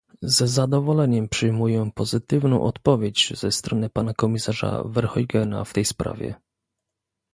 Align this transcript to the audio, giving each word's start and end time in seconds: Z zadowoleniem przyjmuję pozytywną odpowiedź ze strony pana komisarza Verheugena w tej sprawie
Z 0.21 0.35
zadowoleniem 0.49 1.29
przyjmuję 1.29 1.91
pozytywną 1.95 2.61
odpowiedź 2.63 3.33
ze 3.39 3.51
strony 3.51 3.89
pana 3.89 4.13
komisarza 4.13 4.83
Verheugena 4.83 5.63
w 5.65 5.73
tej 5.73 5.85
sprawie 5.85 6.35